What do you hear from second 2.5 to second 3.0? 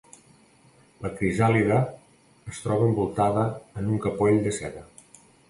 es troba